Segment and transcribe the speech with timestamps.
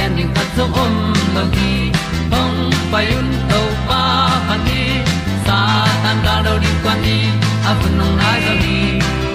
[0.00, 0.94] gen ding khat zo om
[1.34, 1.72] lo gi
[2.32, 2.58] hong
[2.92, 4.02] pai un to pa
[4.48, 4.82] pa ni
[5.46, 5.58] sa
[6.04, 7.18] tan da do di kwan ni
[7.70, 8.78] a bu nong nai zo ni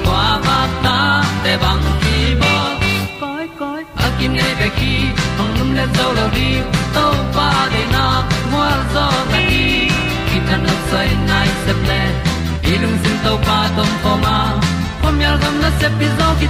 [0.05, 0.97] kwa ba ta
[1.43, 2.53] te bang ki bo
[3.21, 4.93] koi koi a kim nei be ki
[5.37, 6.49] hong lum le zo lo di
[6.95, 7.05] to
[7.37, 8.05] pa de na
[8.51, 9.63] mo zo ta ni
[10.27, 12.01] ki tan no sai nai se ple
[12.73, 14.37] ilung sin to pa tom ko ma.
[15.01, 16.47] Pom yal gam na se pi zo ki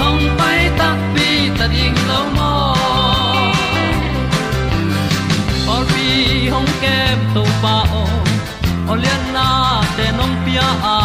[0.00, 2.52] hong pai ta pi ta ding lo mo
[5.74, 6.06] or pi
[6.54, 8.04] hong kem to pa o
[8.92, 9.48] olian na
[9.96, 10.98] te nong pia a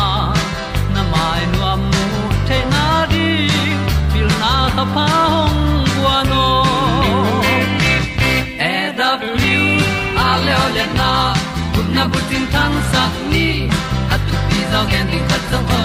[0.94, 2.05] na mai nu am mu
[2.47, 3.30] te na di
[4.11, 5.59] pil na ta pa hong
[5.94, 6.45] bua no
[8.72, 9.58] e da pru
[10.25, 11.11] a le olian na
[11.73, 13.47] kun na bu tin tan sa ni.
[14.14, 15.84] At tu pi zo gen di khat zo om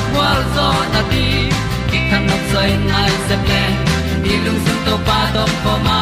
[0.55, 1.25] zo na ti
[1.89, 3.63] ki kan nok sai nai se ple
[4.23, 5.99] ni lung sun to pa to ko ma.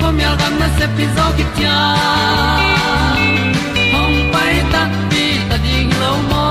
[0.00, 1.78] Ko mi al gam na se pi zo ki tia
[3.92, 6.46] hom pai ta ti ta ding lo mo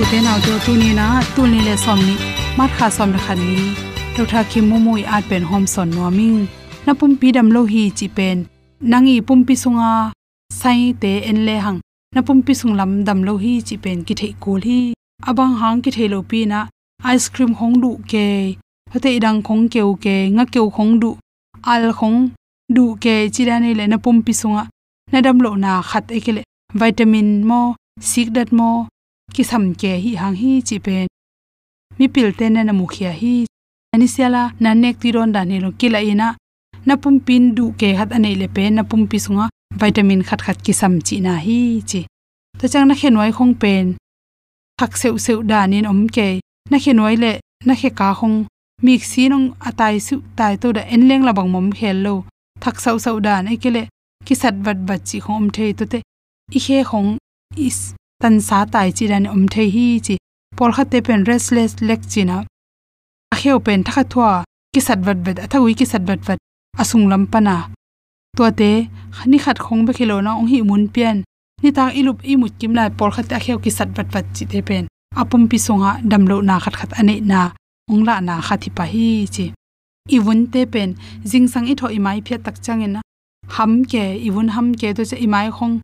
[0.00, 1.06] u te na jo tu ni na?
[1.34, 2.14] Tu ni le som ni.
[2.58, 3.60] Mat kha som na khan ni.
[4.16, 6.40] To tha ki mu mu i at pen hom son no ming.
[6.86, 8.38] Na pum pi dam lo hi chi pen.
[8.90, 9.92] Nangi pum pi sunga.
[10.60, 11.78] Sai te en le hang
[12.14, 14.78] na pum pi sung lam dam lo hi chi pen ki thei kul hi.
[15.28, 16.58] Abang hang ki thei lo pi na
[17.12, 18.24] ice cream khong du ke
[18.92, 21.10] hate idang khong keu ke, nga keu khong du,
[21.72, 22.18] al khong
[22.76, 24.64] du ke chi da nei le na pum pi sunga
[25.12, 26.42] na dam lo na khat ekele
[26.80, 27.60] vitamin mo
[28.10, 28.70] sik dat mo
[29.34, 31.06] ki sam ke hi hang hi chi pen
[31.98, 33.34] mi pil te na na mukhia hi.
[33.94, 36.28] Ani siala na nek ti ron da ne lo kila ina.
[36.86, 39.46] Na pum pin du ke hat anei le pe na pum pi sunga
[39.80, 42.00] vitamin khat khat ki sam chi na hi chi.
[42.58, 43.96] Ta chang na khenwai khong pen
[44.80, 46.28] khak seu seu da nin om ke.
[46.70, 47.32] Na khenwai le,
[47.66, 48.46] na khe ka khong.
[48.82, 52.14] Mik si nong atai su tai to da en leng la bang mom khel lo.
[52.62, 53.82] Thak sau sau da ne ke le,
[54.26, 55.98] ki sat wat bat chi khom thei to te.
[56.56, 57.08] I khe khong
[57.66, 57.78] is
[58.20, 60.16] tan sa tai chi ran om thei hi chi.
[60.56, 62.36] Pol kha te pen restless lek china
[63.34, 64.30] a kheu pen thakha thwa
[64.72, 66.40] ki sat wat bet athawi ki sat wat wat
[66.82, 67.56] asung lam pana
[68.36, 68.70] to te
[69.16, 71.16] khani khat khong be khelo na ong hi mun pian.
[71.62, 74.44] Ni ta ilup imut kim lai por khat a kheu ki sat vat vat chi
[74.52, 74.84] te pen.
[75.20, 77.40] Apum pi songa damlo na khat khat ane na.
[77.92, 79.46] Ongla na khathi pa hi chi.
[80.16, 80.90] Iwun te pen,
[81.30, 83.00] jing sang i tho i mai phia tak changin na
[83.56, 85.74] ham ke iwun ham ke to che i mai khong.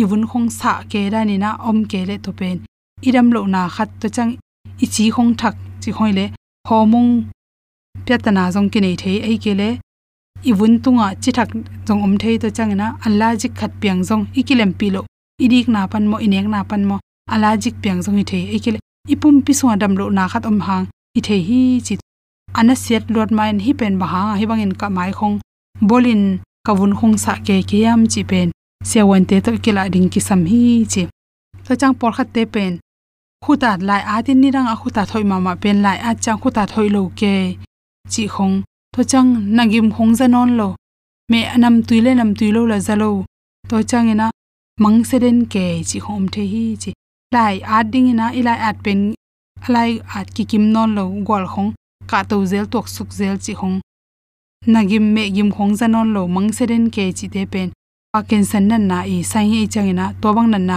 [0.00, 2.56] Iwun khong sa ke ra ni na, om ke le to pen.
[3.08, 4.32] Iram lo na khat to chang.
[4.84, 6.26] I chi khong thak chi khoi le.
[6.68, 7.10] Homung
[8.06, 9.68] pyatana jong ki nei thei ai ke le.
[9.68, 9.91] iwun
[10.84, 11.48] tunga chi thak
[11.86, 15.00] jong om thei to changena allah jik khat piang jong ikilem pilo
[15.44, 16.96] idik na pan mo inek na pan mo
[17.30, 18.78] ala jik piang jong i thei ai ke le
[19.12, 20.84] ipum pi so dam lo na khat om hang
[21.18, 21.94] i thei hi chi
[22.58, 25.36] ana set lot main hi pen ba ha hi bangin ka mai khong
[25.88, 26.22] bolin
[26.66, 28.48] kawun khong sa ke ke yam chi pen
[28.90, 30.62] se wan te to kila ding ki sam hi
[30.92, 31.02] chi
[31.64, 32.72] to chang por khat te pen
[33.44, 36.38] khuta lai a tin ni rang a khuta thoi ma ma pen lai a chang
[36.42, 37.34] khuta thoi lo ke
[38.12, 38.54] chi khong
[38.92, 40.68] to chang nagim khong zanon lo.
[41.30, 43.24] Me anam tuile nam tuilo la zalo
[43.68, 44.30] to chang ina
[44.82, 46.92] mang se den ke chi hom the hi chi.
[47.34, 49.14] Lai a ding ina ilai at pen
[49.66, 51.70] alai at ki kim non lo gol khong
[52.10, 53.80] ka to zel tok suk zel chi hong.
[54.66, 57.68] Nagim me gim khong zanon lo mang se den ke chi te pen.
[58.12, 60.76] Pa ken san nan na i sai hi changina to bang nan na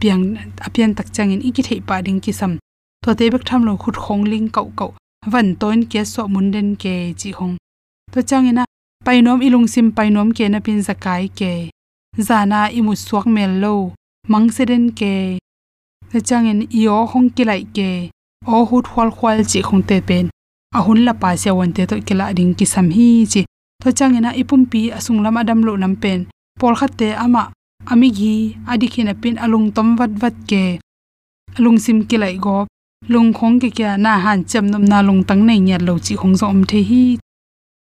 [0.00, 0.24] piang
[0.66, 2.52] apian tak changin iki thei pa ding ki sam.
[3.02, 4.90] To te bek tham lo khut khong ling kau kau
[5.32, 7.54] van toin ke so mun den ke chi khong
[8.12, 8.62] to changina
[9.06, 11.52] painom ilung sim painom ke na pin zakai ke
[12.26, 13.74] zana imu suak mel lo
[14.32, 15.12] mang se den ke
[16.10, 17.90] to changin io hong kilai ke
[18.54, 20.26] o hut khwal khwal chi khong te pen
[20.78, 23.42] ahun à la pa se wan te to kila ding ki sam hi chi
[23.82, 26.20] to changena ipum pi à asung lam adam à lo nam pen
[26.60, 27.42] por khatte ama
[27.90, 28.34] ami gi
[28.72, 30.62] adi khina pin alung tom wat wat ke
[31.56, 32.56] alung sim ki lai go
[33.06, 36.14] lung khong ke kya na han cham nom na lung tang nei nyat lo chi
[36.16, 37.18] khong zom the hi.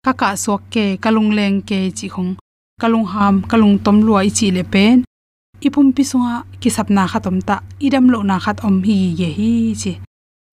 [0.06, 2.36] Ka ka sok ke kalung leng ke chi khong
[2.82, 5.04] kalung ham kalung tom lo ai chi le pen
[5.66, 9.52] ipum pi sunga ki sapna khatom ta idam lo na khat om hi ye hi
[9.82, 9.94] chi.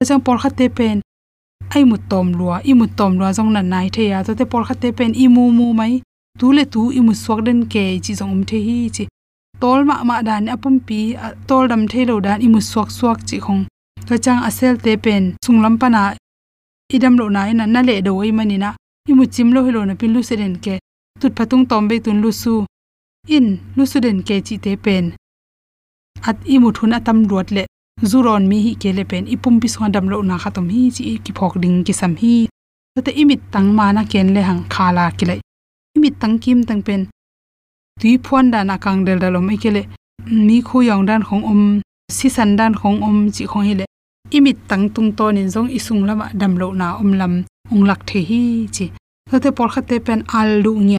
[0.09, 0.97] Chang por khatte pen
[1.75, 4.19] ai mu tom lua i mu tom lua jong na nai the ya.
[4.27, 5.95] To te por khatte pen i mu mu mai
[6.39, 9.05] tu le tu i mu swak den ke chi jong um the hi chi.
[9.61, 11.01] Tol ma ma dan apum pi
[11.49, 13.63] tol dam the lo dan i mu swak swak chi khong
[14.07, 16.03] ตัวจังอาเซลเตเป็นสุงลำปนา
[16.93, 18.71] อิดัมโลนาอินันนั่นเละโดยมันนี่นะ
[19.09, 20.67] อิมุจิมโลฮิโลนะเป็นลูเซเดนเก
[21.21, 22.55] ตุดพัตุงตอมไปตุนลูซู
[23.31, 23.47] อิน
[23.77, 25.05] ลูซูเดนเกจิเตเป็น
[26.25, 27.67] อัดอิมุทุนอัตตำรวดเละ
[28.11, 32.35] จูรอนมีฮิเกเลเป็นอิปุ่มปิสวนดัมโลนาคาตมฮีจีกิพอกดิงกิสัมฮี
[33.05, 35.33] แต่อิมิตตังมานาเกนเลหังคาลากิเล
[35.95, 37.01] อิมิตตังกิมตังเป็น
[38.01, 39.79] ตุยพวนดานากังเดลดาลมไอเกเล
[40.49, 41.61] มีคู่ยองด้านของอม
[42.17, 43.83] สิสันด้านของอมจิของฮิเล
[44.37, 47.33] imit tang tung to nin zong isung lama dam lo na om lam
[47.73, 48.41] ong lak the hi
[48.75, 48.87] chi.
[49.43, 50.99] Te por khate pen al lu nge.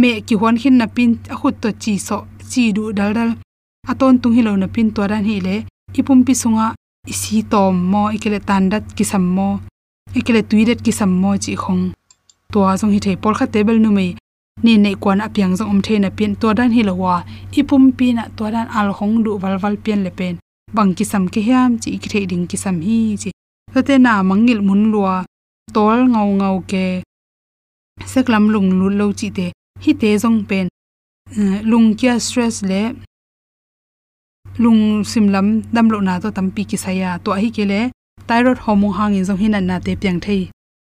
[0.00, 2.16] Me ki hon hin na pin a khut to chi so,
[2.50, 3.30] chi du dal dal.
[3.90, 5.56] Aton tung hi lo na pin to ran hi le.
[5.98, 6.66] Ipum pi sunga,
[7.12, 9.48] isi tom mo, ikele tan dat ki sam mo,
[10.18, 11.82] ikele tuidet ki sam mo chi khong.
[12.52, 14.06] To a zong hi the por kha bel nu me
[14.64, 17.14] ni nei kwan apyang zong om the na pin to dan hi lo wa.
[17.58, 20.34] Ipum pi na to dan al khong du wal wal pian le pen
[20.76, 23.30] bang ki sam ke hiam chi ki thei ding ki sam hi chi
[23.88, 25.14] te na mangil mun lua
[25.74, 26.84] tol ngau ngau ke
[28.12, 29.46] seklam lung lu lo chi te
[29.84, 30.66] hi te jong pen
[31.36, 32.82] ừ, lung kia stress le
[34.62, 37.80] lung simlam damlo na to tampi ki saya à, to hi kele
[38.28, 40.42] thyroid hormone hangin jong hinan na te pyang thei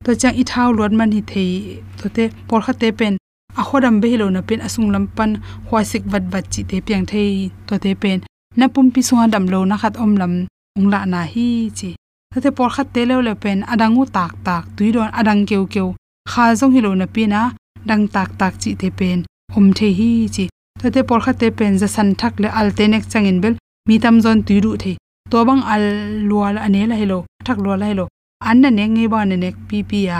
[0.04, 1.50] to chang i thau lot man hi thei
[1.98, 3.14] to te por kha te pen
[3.60, 5.30] a à, khodam be hilo na pen asung à lam pan
[5.68, 7.30] hwa sik wat wat chi te pyang thei
[7.66, 8.18] to te pen
[8.56, 10.32] na pum pi sunga dam lo na khat om lam
[10.78, 11.90] ung la na hi chi.
[12.32, 15.64] Ta te por khat te le le pen adangu tak tak tui don adang keu
[15.74, 15.88] keu.
[16.30, 17.40] Kha jong hilo na pi na
[17.88, 19.18] dang tak tak chi te pen
[19.56, 20.44] om the hi chi.
[20.80, 23.54] Tate por khat te pen za san thak le al te nek changin bel
[23.88, 24.92] mi tam zon tu ru the.
[25.30, 25.84] To bang al
[26.28, 28.06] lual ane la hello thak lual hello
[28.48, 30.18] an na ne nge ba ne nek pi pi ya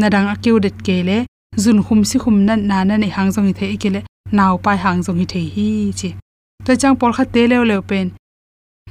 [0.00, 1.18] na dang akeu det ke le,
[1.62, 4.00] zun khum si khum na na na ne hang jong hi the ikele
[4.36, 6.10] naw pai hang jong hi the hi chi
[6.64, 8.08] to chang por kha te le le pen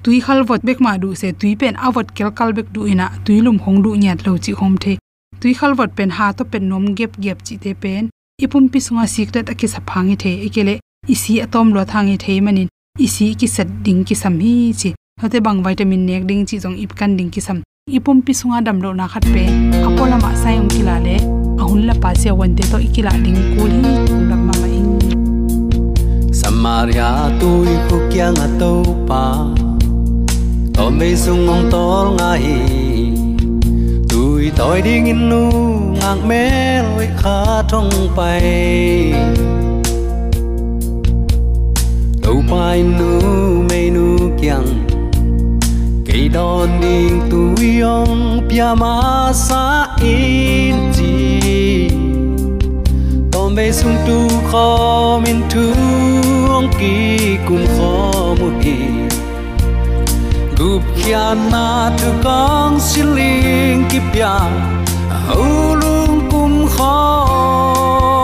[0.08, 3.08] tui khal vot bek ma du se, tui pen avot kel kal bek du ina
[3.26, 4.94] tui lum hong du nyat lo chi hom the.
[5.42, 8.10] Tui khal vot pen, ha to pen nom gep gep chi te pen.
[8.44, 10.74] Ipum pi sunga secret aki sa phangi the ekele
[11.14, 12.68] isi atom lo thangi the manin.
[13.06, 14.90] Isi ki sat ding ki sam hi chi.
[15.22, 17.58] Hote bang vitamin nek ding chi jong ip kan ding ki sam.
[17.98, 19.44] Ipum pi sunga dam lo na khat pe.
[19.88, 21.18] Apola ma sai kila le,
[21.62, 23.94] ahun la pa se wan te to ikila ding kul hi
[24.30, 24.87] lam ma ma
[26.68, 28.72] Maria samaria tui khu kia nga to
[29.10, 29.26] pa.
[30.76, 32.60] To me sung ngong tol nga hi
[34.10, 35.44] tui toi đi in nu,
[36.00, 36.44] ngang mê
[36.84, 39.14] lôi khá trông bay
[42.24, 43.12] Tàu pai nu
[43.70, 44.08] me nu
[44.42, 44.68] kiang.
[46.06, 46.98] Cây đòn đi
[47.32, 51.07] tui yong pia ma sa in chi
[53.58, 55.74] về sung tu kho min thu
[56.50, 58.78] ong ki cùng kho mu hi
[60.58, 64.36] gup kia na tu kong siling ki pia
[65.30, 68.17] au lung kum kho.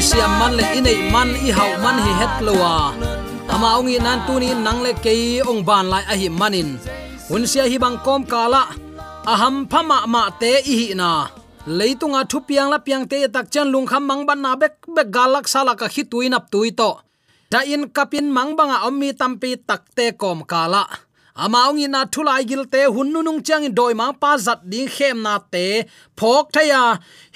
[0.00, 2.74] Siam man le inei, man i hau, man hi het lowa
[3.48, 6.70] ama ongi nan tu ni nang le ke ong ban lai a hi manin.
[7.28, 8.62] Hun sia hi bang kom kala,
[9.32, 11.10] aham phama ma te i hi na.
[11.78, 15.08] Leitunga thu piang la piang te tak chan lung kham mang ban na bek bek
[15.16, 16.90] galak sala ka hi tui tuito
[17.52, 20.84] da in kapin mang banga ommi tampi takte kom kala
[21.44, 25.22] amaung ina thulai gil te hunnu nung chang in doi ma pa zat ding khem
[25.26, 25.66] na te.
[26.18, 26.82] Phok thaya,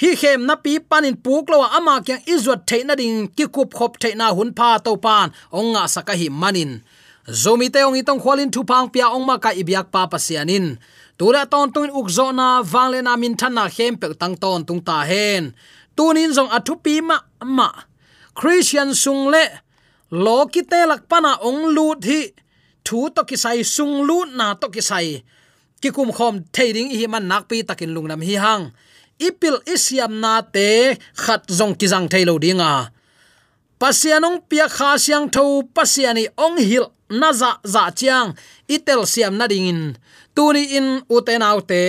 [0.00, 3.92] hi khem na pi panin puk lo ama kyang izwat theina ding ki kup khop
[4.02, 5.28] theina hun pha to pan.
[5.58, 6.72] Onga saka hi manin.
[7.42, 10.66] Zomi te ong itong khwalin thu pang pia ong ma ka ibyak pa pasianin
[11.22, 14.60] tura ton tun uk zo na wangle na min than na khem pe tang ton
[14.66, 15.54] tung ta hen.
[15.96, 17.16] Tunin zong athu pi ma
[17.56, 17.68] ma.
[18.34, 19.44] Christian sung le
[20.24, 22.22] lo ki te lak pana ong lut hi
[22.86, 25.08] thu to ki sai sung lu na to ki sai
[25.82, 28.64] ki kum khom thading hi man nak pi takin lungnam hi hang.
[29.26, 30.68] Ipil isiam na te
[31.22, 32.72] khat zong ki jang thailo dinga
[33.82, 36.86] pasianong pia kha siang tho pasiani ong hil
[37.20, 38.30] na za za chiang.
[38.74, 39.80] Itel siam na dingin
[40.34, 41.82] tuni in uten autte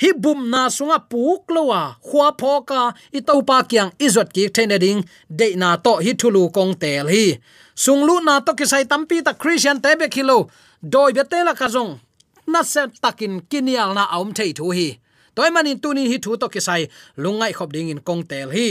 [0.00, 2.82] hi bum na sunga puk lowa khwa phoka
[3.18, 5.00] i pa kyang izot ki thene ding.
[5.38, 7.26] De na to hi thulu kong tel hi
[7.74, 10.48] sunglu na to ki sai tampi ta christian tebe kilo
[10.82, 11.98] doi bete la ka jong
[12.46, 14.88] na se takin kinial na aum thei thu hi.
[15.34, 16.82] Toy manin tuni hi thu to ki sai.
[17.22, 18.68] Lungai khop ding in kong tel hi.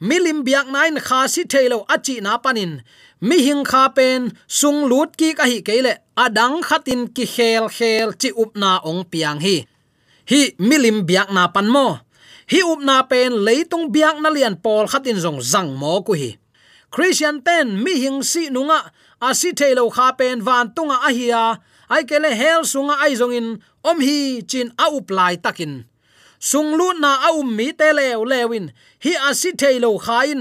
[0.00, 2.72] Milim biak nain kha si thailo achi na panin.
[3.20, 5.92] Mi hing kha pen, sung lut ki ka hi kele
[6.24, 9.56] adang khatin ki khel khel chi up na ong piang hi.
[10.30, 11.86] Hi, milim biak na pan mo.
[12.52, 16.30] Hi up na pen, leitung biak na lian pol khatin zong zang mo ku hi
[16.90, 18.80] christian ten mi hing si nunga
[19.20, 21.42] asi thelo kha pen van tunga ahia
[21.94, 23.48] ai kele hel sunga ai zongin
[23.90, 25.84] om hi chin a uplai takin.
[26.50, 28.66] Sunglu na a um mi te lew lewin
[29.04, 30.40] hi asi thelo khain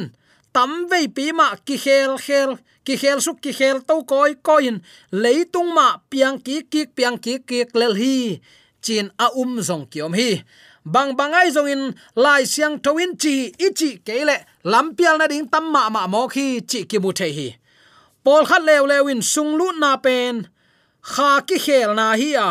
[0.53, 2.51] tam vei pi ma ki khel khel,
[2.85, 4.77] ki khel suk ki khel to koi koin
[5.23, 8.41] leitung ma piang ki ki piang ki ki lel hi,
[8.85, 10.29] chin a um zong kiom hi
[10.93, 11.83] bang bangai zong in,
[12.23, 13.35] lai siang toin chi
[13.67, 14.37] ichi kele
[14.71, 17.47] lampial na ding tam ma ma mo khi chi ki bu the hi.
[18.23, 20.47] Pol khat lew lewin sung lu na pen.
[21.11, 22.49] Kha ki khel na hi a.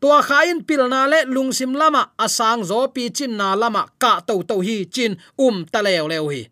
[0.00, 3.82] Tua kha in pil na le lung sim lama asang zo pi chin na lama
[4.02, 5.12] ka to to hi chin
[5.44, 6.42] um ta lew lew hi.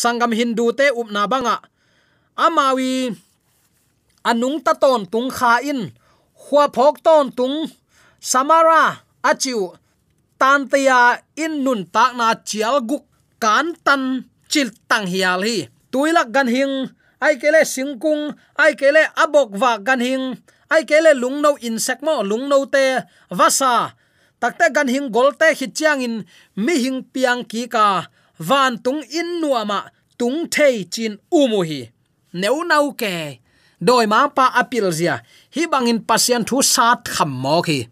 [0.00, 1.56] Sangam hindu te up na banga
[2.36, 3.14] amawi,
[4.24, 5.92] anung ta ton tung kha in.
[6.42, 7.70] Khwa phok ton tung.
[8.20, 9.74] Samara, achiu
[10.42, 13.06] tan tia in nun tak na chial guk
[13.38, 15.70] kan tan chil tang hial hi.
[15.94, 16.90] Tuilak gan hing,
[17.22, 20.24] ai kele singkung, ai kele abok wa gan hing,
[20.66, 23.94] ai kele lungno insect mo lungno te vasa.
[24.42, 26.16] Takte gan hing golte khichiang in,
[26.58, 28.10] mi hing piang ki ka
[28.48, 31.86] van tung in nuama tung thei chin umu hi.
[32.34, 33.38] Neu nau ke,
[33.78, 35.22] doi ma pa apil zia.
[35.54, 37.86] Hi bangin pasien thu sat kham mo khi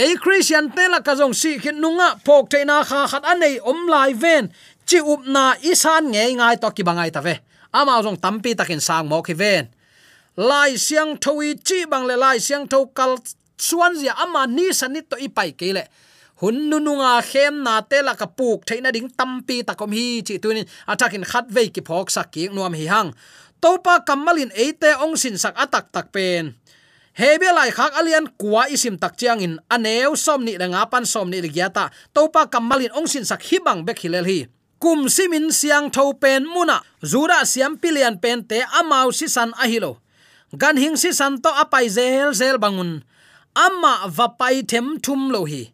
[0.00, 3.80] ei christian te la ka jong si khin nunga phok theina kha khat anei om
[3.92, 4.48] lai ven
[4.88, 7.34] chi up na isan nge ngai to ki bangai ta ve
[7.78, 9.64] ama jong tampi takin sang mo khi ven
[10.48, 13.12] lai siang thoi chi bang le lai siang tho kal
[13.66, 15.84] suan zia ama ni sanit to ipai ke le
[16.40, 20.24] hun nu nu nga khem na te la ka puk theina ding tampi takom hi.
[20.26, 23.12] Chi tunin atakin khat ve ki phok sak ki nuam hi hang
[23.60, 26.56] topa kamalin eite ong sin sak atak tak pen
[27.20, 31.28] hebe lai khak alian kwa isim tak chiang in aneu som ni nga pan som
[31.28, 34.40] ni gyata topa kamalin ong sin sak hibang bek hilel hi.
[34.80, 36.80] Kum simin siang tho pen muna.
[37.04, 40.00] Zura siam pilian pen te amau si san ahilo.
[40.56, 43.04] Gan hing si san to apai zel zel bangun.
[43.52, 45.68] Amma vapai them thum lo hi.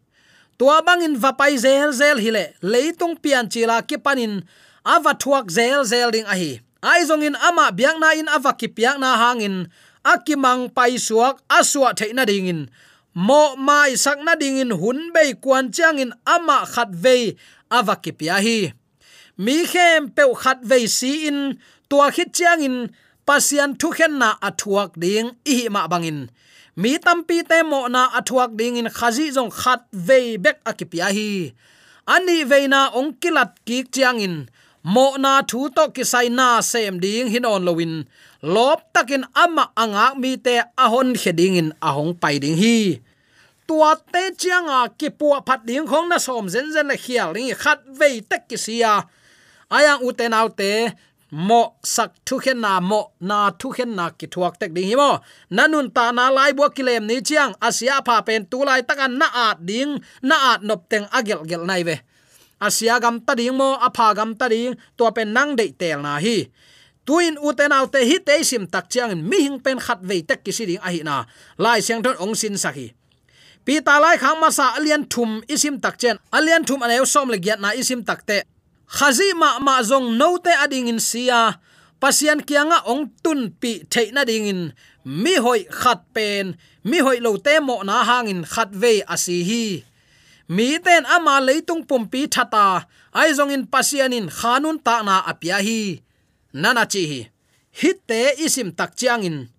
[0.59, 4.43] Tua bangin vapai zel zel hile leitung pian chila ki panin
[4.83, 6.59] ava thuak zel zel ding ahi.
[6.83, 8.67] Ai zongin ama biang na in ava ki
[8.99, 9.71] na hangin
[10.13, 12.61] akimang pai suak aswa theina dingin
[13.17, 17.35] mo mai sakna dingin hun bei kwan changin ama khat ve
[17.77, 18.11] ava ki
[18.45, 18.59] hi.
[19.37, 21.39] Mi khem pe khat ve si in
[21.89, 22.93] tua khit changin
[23.27, 26.29] pasian thu khen na athuak ding i ma bangin
[26.81, 31.53] mi tampi te mo na athuak ding in khazi jong khat ve bek akipia hi.
[32.07, 34.35] Ani veina ongkilat ki chiang in
[34.93, 37.93] mo na thu to ki sai na sem ding hin on lowin.
[38.55, 42.77] Lop takin ama anga mi te ahon kheding in ahong pai ding hi.
[43.67, 47.51] Tua te chianga ki pu phat ding khong na som zen zen la khial ni
[47.61, 48.93] khat ve tek ki sia.
[49.75, 49.99] Ayang
[50.31, 50.71] nau te,
[51.31, 55.19] mo sak thu khen na, mo na thu khen na ki thuak tek ding himo
[55.51, 59.27] nanun ta na lai bo kilem ni chiang asia pha pen tu lai takan na
[59.51, 62.06] at ding, na at nop teng agel gel nai ve
[62.59, 66.17] asia gam ta ding mo apha gam ta ding to pen nang de tel na
[66.17, 66.49] hi
[67.07, 70.51] tuin uten autte hi te sim tak chiang mi hing pen khat ve tak ki
[70.51, 71.23] siding a hi na
[71.55, 72.91] lai siang thon ong sin sakhi.
[73.63, 77.31] Pi ta lai khang ma sa alian thum isim tak chen alian thum anew som
[77.31, 78.43] le giat na isim tak te
[78.97, 81.63] khazi ma ma zong no te ading in sia.
[81.97, 84.61] Pasian kianga ong tun pi theina ding in
[85.23, 86.59] mi hoi khat pen.
[86.83, 89.63] Mi hoi lo te mo na hangin khat ve asi hi
[90.55, 92.87] mi ten ama leitung pumpi thata.
[93.13, 96.01] Aizong in pasianin khanun ta na apia hi.
[96.53, 97.21] Nana chi hi.
[97.79, 99.49] Hit te isim tak chiangin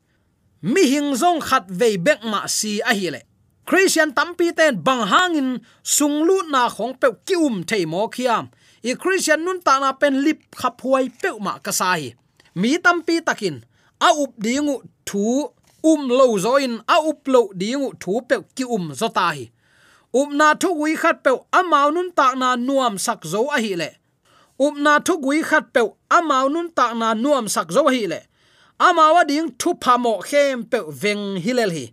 [0.62, 3.20] mi hing zong khat ve bek ma si a hi le.
[3.68, 8.48] Christian tampi ten bang hangin sunglu na khong pe kium thei mo khiam.
[8.82, 12.14] I christian nun ta na pen lip khap huai pe ma ka sai
[12.54, 13.56] mi tampi takin.
[14.00, 15.50] A up dingu thu
[15.84, 19.50] um lo zoin a up lo dingu thu pe ki um zo ta hi
[20.20, 23.72] upna na thu gui khat pe amau nun ta na nuam sak zo a hi
[23.80, 23.90] le.
[24.66, 25.82] Upna thu gui khat pe
[26.18, 28.20] amau nun ta na nuam sak zo hi le.
[28.86, 31.86] Amawa ding thu phamo khem pe veng hilel hi.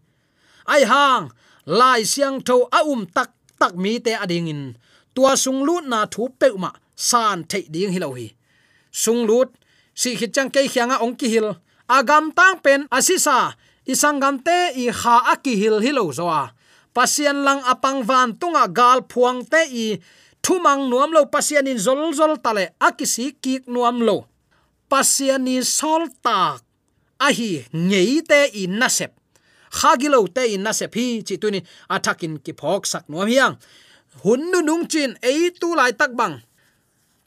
[0.74, 1.26] Ai hang,
[1.80, 4.64] lai siang tho a um tak tak mi te ading in.
[5.16, 8.28] Tua sung lut na thu pe ma, san thei ding hi lo hi.
[9.02, 9.50] Sung lut,
[10.02, 11.48] si khit chang ke khianga ong ki hil.
[11.98, 13.38] Agam tang pen asisa
[13.92, 16.55] isangam te i kha aki hil hi lo zoa
[16.96, 20.00] pasien lang apang van tunga gal phuang te i,
[20.40, 24.24] thumang nuam lo pasien in zol zol tale, akisi kik nuam lo.
[24.88, 26.64] Pasien ni sol tak
[27.20, 29.12] a hi ngei te i nasep.
[29.76, 31.60] Khagilo te i nasep hi, chi tuni
[31.92, 33.60] athakin ki phok sak nuam hiang.
[34.24, 36.40] Hun nu nung chin ei tu lai tak bang.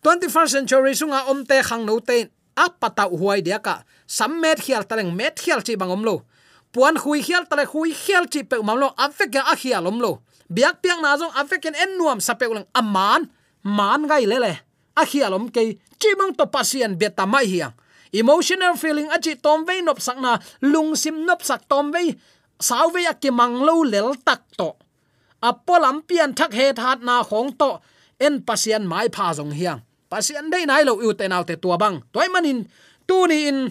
[0.00, 5.36] 21st century sunga omte khang no te, apata huai dia ka sammet khial taleng met
[5.36, 6.24] khial chi bangom lo
[6.72, 10.20] puan khui khial tale khui khial chi pe mam lo afek ya akhia lom lo.
[10.48, 13.28] Biak piang na jong afek en nuam sape ulang aman
[13.62, 14.06] man.
[14.08, 14.52] Gai le le.
[14.96, 17.74] Akhia lom ke chi mang to pasien beta mai hiang.
[18.12, 22.16] Emotional feeling achi tom ve nop sakna lung sim nop sak tom ve
[22.60, 24.72] sau ve ki mang lo lel tak to.
[25.42, 27.78] Apolam pian thak he that na khong to,
[28.18, 29.80] en pasien mai pha jong hiang.
[30.10, 32.02] Pasien dei nai lo u te nau te tua bang.
[32.12, 32.66] Toy manin,
[33.06, 33.70] tu ni in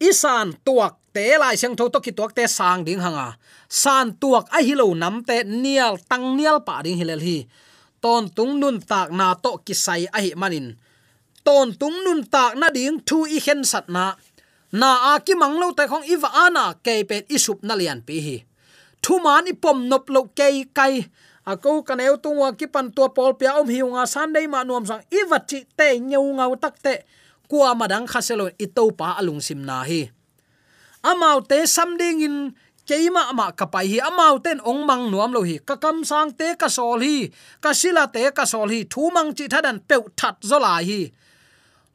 [0.00, 3.36] isan tuak te lai sang tho to ki tuak te sang ding hanga.
[3.68, 7.38] San tuak a hilo nam te nial tang nial pa ding hilel hi.
[8.02, 10.76] Ton tung nun tak na to ki sai a hi manin.
[11.44, 14.14] Ton tung nun tak na ding thu i hen sat na.
[14.72, 18.16] Na a ki mang lo te khong iwa ana ke pe isup na lian pi
[18.26, 18.36] hi.
[19.02, 20.94] Thu man i pom nop lo ke kai.
[21.46, 24.84] A ko kan tung wa ki pan to pol pia om hiunga sunday ma nuam
[24.84, 26.94] sang i wat chi te nyau ngau tak te
[27.50, 28.66] kwa madang khaselo i
[28.98, 30.10] pa alung à sim na hi.
[31.02, 32.36] Amau te samding in
[32.88, 33.98] keima ama kapai hi.
[33.98, 35.56] À Amau ten ong mang nuam lo hi.
[35.68, 37.30] Ka kam sang te ka sol hi
[37.62, 41.00] ka sila te ka sol hi thu mang chi thadan pe that zola hi.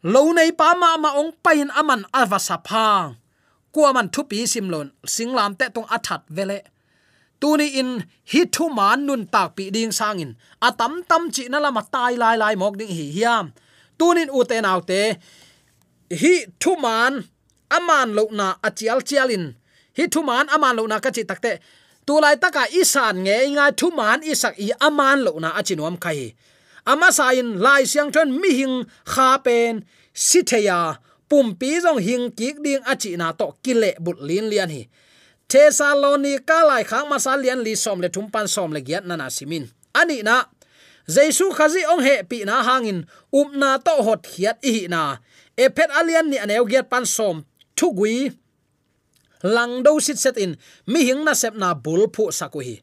[0.04, 3.16] Lo nei pa ma ma ong pain à aman avasa phang
[3.74, 6.60] kwa man thu pi sim lon singlam te tong athat vele
[7.42, 7.90] tuni in,
[8.32, 10.32] hi thu man nun tak pi ding sangin
[10.68, 13.46] atam tam chi na lama tai lai lai mok ding hi hiam.
[14.02, 15.02] Tunin u autte
[16.21, 17.13] hi thu man
[17.78, 19.45] aman lo na achial chialin
[19.97, 21.54] hi thu man aman lo na ka chi takte.
[22.06, 26.34] Tu lai taka isan nge inga thu man isak i aman lo na achinom khai
[26.91, 28.76] ama sain lai siang thon mi hing
[29.12, 29.86] kha pen.
[30.13, 34.84] Sitheya pum pi jong hing kik ding achi na to kile but lin lian hi.
[35.50, 39.15] Thessalonica lai khang ma sa lian li som le thum pan som le giat na
[39.15, 39.71] na simin.
[40.00, 40.36] Ani na,
[41.08, 43.00] jesu khazi ong he pi na hangin
[43.39, 45.02] up na to hot khiat i na
[45.63, 47.36] e pet alian ni aneu giat pan som.
[47.78, 48.15] Thu gui.
[49.56, 50.52] Lang do sit set in.
[50.91, 52.76] Mi hing na sep na bul phu sakuhi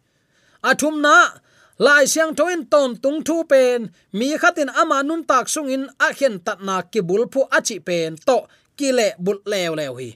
[0.62, 1.38] athum na,
[1.78, 3.80] lai siang toin ton tung thu pen.
[4.12, 7.78] Mi khatin ama nun tak sung in a khen tat na ki bul phu achi
[7.78, 8.16] pen.
[8.26, 8.36] To
[8.78, 10.10] kile bul lew lew hi.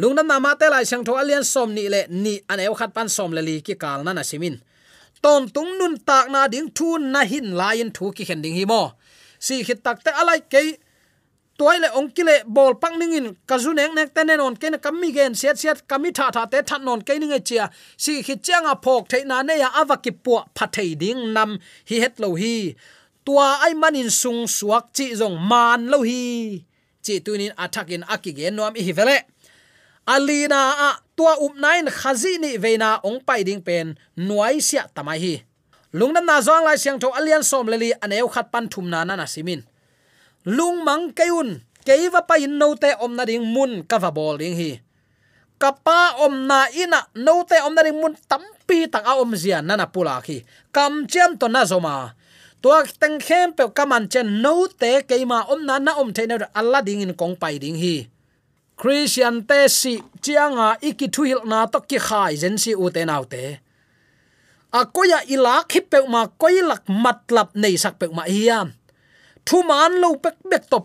[0.00, 2.94] Lung na ma te lai siang tho alian som ni le ni an eu khat
[2.94, 4.56] pan som le li ki kal na na simin
[5.22, 8.64] ton tung nun tak na ding thu na hin lain thu ki khen ding hi
[8.64, 8.82] mo.
[9.38, 10.62] Si khit tak te alai ke
[11.60, 14.96] toy le ong kile bol pang ning in kazu nek nek tenen on ken kam
[15.00, 17.68] mi gen set siat kami tha tha te that non ke ning chia.
[18.02, 21.50] Si khi chang a phok the na ne ya awaki pu phathei ding nam,
[21.88, 22.74] hi het lo hi.
[23.26, 26.64] Tua ai manin sung suak chi jong man lo hi.
[27.04, 29.18] Chi tunin athakin akigen nom hi vele.
[30.14, 35.18] Alina a tua up nine khazi ni veina ong pai ding pen, nuai sia tamai
[35.24, 35.34] hi.
[35.92, 39.26] Lungnam na zong lai siang tho alian som leli aneu khat pan thum na na
[39.26, 39.60] simin
[40.44, 44.38] lung mang keun keiwa pa in no te om na ding mun ka va bol
[44.40, 44.80] ding hi.
[45.60, 49.60] Kapa om na ina no te om na ding mun tampi tak a om zia
[49.60, 50.40] na na pula khi.
[50.72, 52.16] Kam chem to na zoma
[52.60, 56.36] tua teng khem pe kaman chen no te keima om na na om the na
[56.54, 58.08] alla ding in kong pai ding hi.
[58.76, 63.24] Christian te si chianga iki thuil na to ki khai zen si u te nau
[63.24, 63.60] te.
[64.72, 68.72] Akoya ilak ila pe ma koilak matlap nei sak pe ma hiam
[69.50, 70.78] thu man lo pek bek to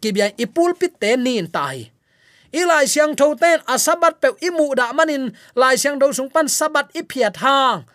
[0.00, 1.88] kia bia ipul pit te nin tai.
[2.52, 6.86] Ilai siang tho ten asabat pe imu da manin, lai siang do sung pan sabat
[6.92, 7.88] i phiat hang.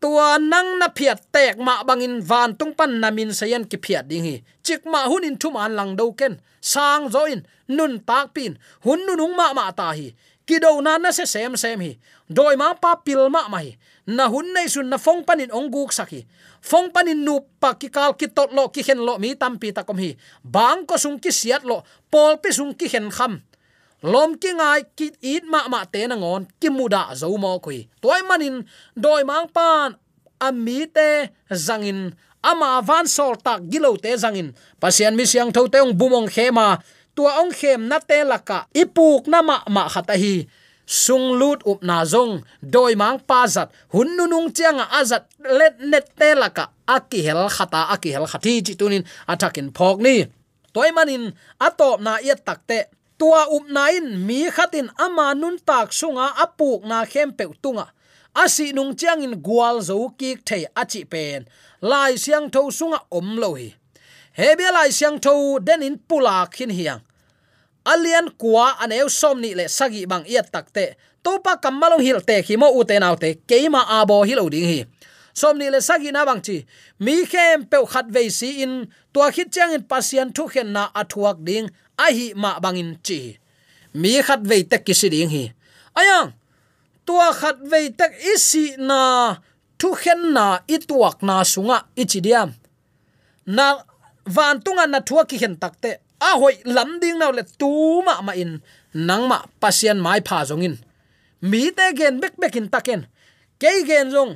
[0.00, 4.24] Tua nang na phiat tek ma bangin van tung pan namin sayan ki phiat ding
[4.24, 4.36] hi.
[4.64, 6.40] Chik ma hunin thu man lang do ken.
[6.60, 10.16] Sang zo in, nun tak pin, hun nunung ma ma ta hi.
[10.48, 11.92] Kido na na se sem sem hi.
[12.32, 16.28] Doi ma pa pil ma mai na hun nei sun na phong panin ongguk saki
[16.64, 19.68] phong panin nu pa ki kal ki tot lo ki hen lo mi tam pi
[19.72, 20.16] ta kom hi.
[20.40, 23.40] Bang ko sung ki siat lo pol pi sung ki hen kham.
[24.04, 27.88] Lom ki ngai ki it ma ma te na ngon, ki muda zo mo khui
[28.00, 28.64] toy manin
[28.96, 29.96] doi mang pan
[30.40, 32.12] ami te zangin.
[32.44, 34.52] Ama van sol tak gilo te zangin.
[34.80, 36.80] Pasian mi siang tho te ong bumong khema
[37.16, 40.44] tua ong khem na te laka ipuk na ma ma khata hi
[40.86, 45.80] sung lut up na zong doi mang pa zat hun nu nung chianga azat let
[45.80, 50.28] net te laka aki hel khata aki hel khati chi tunin atakin phok ni
[50.74, 51.32] toy manin
[51.66, 56.84] atop na ia takte tua up na in mi khatin ama nun tak sunga apuk
[56.84, 57.86] na khem pe tunga
[58.34, 61.46] asi nung chiang in gwal zo ki thei achi pen
[61.80, 63.68] lai siang tho sunga om lo hi
[64.38, 67.00] hebia lai siang tho den in pula khin hiang
[67.84, 72.84] alian kwa aneu somni le sagi bang iat takte topa kamalong hil te khimo u
[72.84, 72.96] te
[73.48, 74.80] keima abo hilo ding hi
[75.34, 76.66] somni le sagi na bang chi
[77.00, 80.82] mi khem pe khat ve si in tua khit chang in pasian thu khen na
[81.00, 81.68] athuak ding
[81.98, 83.38] a hi ma bangin chi
[83.94, 85.44] mi khat ve te kisi ding hi
[86.00, 86.32] ayang
[87.06, 89.00] tua khat ve tak isi na
[89.78, 92.50] thu khen na ituak na sunga ichidiam
[93.46, 93.84] na
[94.26, 97.70] van tunga na thuak ki hen takte a hoi, lam ding na le tu
[98.06, 98.52] ma ma in.
[99.08, 100.76] Nang ma, pasien mai pha zongin
[101.50, 103.00] mi te gen, bek bek in taken.
[103.60, 104.32] Ke gen zong,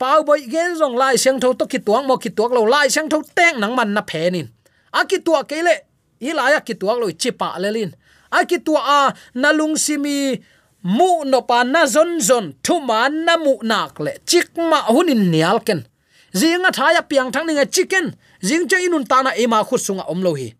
[0.00, 2.88] pau boy gen zong, lai siang tho to ki tuang mo, ki tuak lo, lai
[2.94, 4.48] siang tho teng nang man na phenin
[4.92, 5.74] a ki tuak ke le,
[6.20, 7.90] i la ya ki tuak lo chi pa le lin.
[8.32, 9.00] A ki tuak, a,
[9.34, 10.40] na lung simi
[10.82, 14.12] mu no pa na zon zon, thu ma na mu nak le.
[14.26, 15.86] Chik ma hunin nial ken.
[16.32, 20.32] Zinga thaya piang thang ninga chicken jing che inun ta na ema khu sunga omlo
[20.36, 20.54] hi.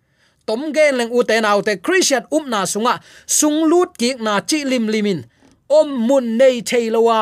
[0.48, 2.94] Tom gen leng u te nau te christian um na sunga
[3.38, 5.20] sung lut ki na chi lim limin
[5.78, 7.20] om mun nei theilowa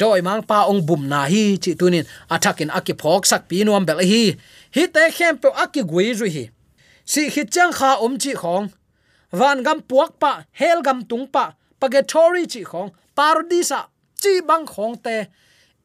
[0.00, 3.86] doi mang pa ong bum na hi chi tunin athakin aki phok sak pi nuam
[3.88, 4.22] bel hi
[4.76, 6.44] hi te khem pe aki gui ru hi
[7.12, 8.66] si hi chang kha om chi khong
[9.38, 11.44] van gam puak pa hel gam tung pa
[11.80, 13.80] pagatory chi khong paradisa
[14.22, 15.16] chi bang khong te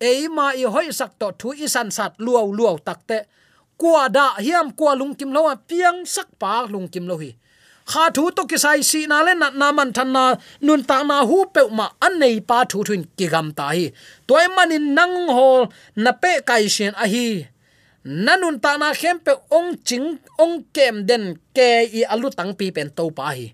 [0.10, 3.18] eima i hoi sak to thu i san sat luau luau takte
[3.78, 7.32] kwa da hiam kwa lungkim lo piang sak pa lungkim lo hi
[7.92, 10.24] kha thu to ki sai si na le na na man than na,
[10.66, 13.86] nun ta na hu pe ma an nei pa thu thuin ki gam ta hi.
[14.28, 15.62] Toy manin nang hol
[16.04, 17.28] na pe kai shen a hi.
[18.26, 20.08] Nanun ta na khem pe ong ching,
[20.44, 21.24] ong kem den
[21.56, 23.46] ke i alu tang pi pen to pa hi.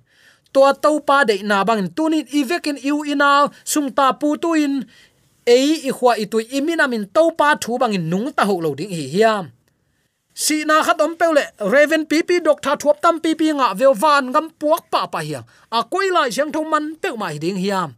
[0.53, 3.29] To to pa de na bang tunin vekin u ina
[3.71, 4.75] sum ta pu tu in.
[5.55, 8.55] Ei i khwa i tu imina min to pa thu bang in nung ta ho
[8.65, 9.45] lo ding hi hiam
[10.33, 14.49] si na khat om peule raven pp doctor thuap tam pp nga vel van gam
[14.59, 15.45] puak pa pa hiang.
[15.71, 17.95] A koi lai siang thong man pe mai ding hiam.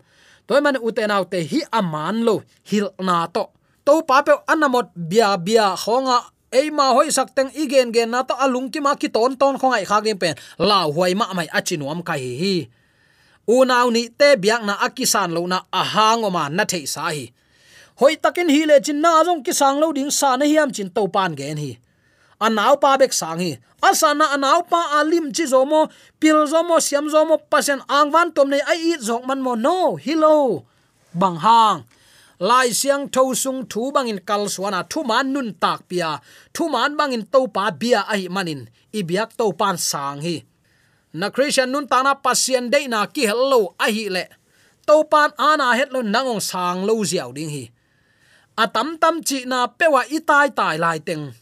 [0.48, 3.48] Toy man uten autte hi aman lo, hil na to.
[3.86, 6.18] To pa pe anamot bia bia khonga
[6.52, 9.86] eima hoi sak teng igen gen na to alung ki ma ki ton ton khongai
[9.86, 10.36] khak pen.
[10.60, 12.56] La huai ma mai achinuam kai hi
[13.48, 17.26] u naw ni te biak na akisan lo na ahang ma na thei sa hi.
[18.00, 20.90] Hoi takin hi le chin na jong ki sang lo ding sa na hiam chin
[20.96, 21.72] to pan gen hi
[22.46, 23.52] anaw pa bek sang hi
[23.90, 25.82] asana anaw pa alim chi zomo
[26.20, 30.66] pil zomo siam zomo pasen angwan tom nei ai it zok man mo no, hilo.
[31.14, 31.80] Bang hang
[32.42, 36.10] lai siang tho sung thu bangin kal suana thu man nun tak pia.
[36.56, 38.62] Thu man bangin to pa bia ai manin.
[39.00, 40.36] Ibiak to pan sang hi
[41.14, 44.26] na christian nun ta na pasien de na ki hello a hi le.
[44.88, 47.66] To pan ana het lo nangong sang lo ziaw ding hi.
[48.58, 51.41] Atam tam chi na pewa itai tai lai teng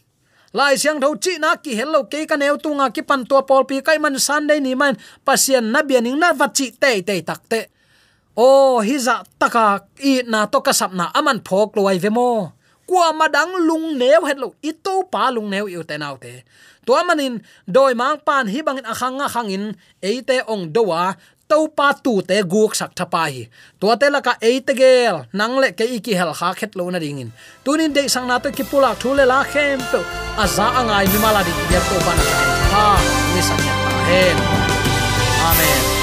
[0.52, 3.62] lai siang tho chi na ki hello ke ka neu tunga ki pan to pol
[3.68, 7.42] pi kai man sunday ni man, pasien na bianing na wat chi te te tak
[7.50, 7.60] te.
[8.36, 12.52] O hiza taka i na to ka sap na aman phok loi ve mo.
[12.88, 16.42] Kwa madang lung neu het lo, i to pa lung neu yu te nau te.
[16.86, 17.38] To manin,
[17.70, 19.64] doi mang pan hi bangin in khangin
[20.02, 21.14] eite ong dowa
[21.50, 23.42] to pa tu te guk sak thapa hi
[23.80, 26.88] to te la ka e te gel nang le ke iki hel kha khet lo
[26.90, 27.30] na ringin
[27.64, 30.00] tunin de sang na to ki pulak thu le la khem to
[30.42, 32.24] aza angai mi mala di ya to bana
[32.72, 32.84] ha
[33.34, 34.36] ni sang ya ta hen
[35.48, 35.99] amen